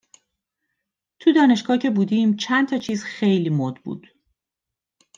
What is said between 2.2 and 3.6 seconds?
چند تا چیز خیلی